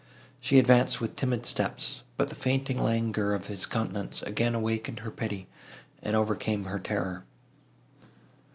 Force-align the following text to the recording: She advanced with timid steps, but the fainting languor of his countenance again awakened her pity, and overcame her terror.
She 0.39 0.57
advanced 0.57 0.99
with 0.99 1.15
timid 1.15 1.45
steps, 1.45 2.01
but 2.17 2.29
the 2.29 2.33
fainting 2.35 2.81
languor 2.81 3.33
of 3.35 3.45
his 3.45 3.67
countenance 3.67 4.23
again 4.23 4.55
awakened 4.55 5.01
her 5.01 5.11
pity, 5.11 5.47
and 6.01 6.15
overcame 6.15 6.63
her 6.65 6.79
terror. 6.79 7.23